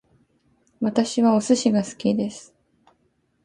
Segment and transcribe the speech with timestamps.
[0.79, 2.55] 私はお寿司が好きです